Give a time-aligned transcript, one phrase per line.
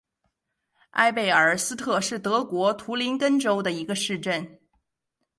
[0.93, 4.57] 埃贝尔斯特是德国图林根州的一个市镇。